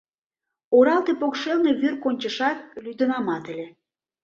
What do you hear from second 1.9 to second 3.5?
кончышат, лӱдынамат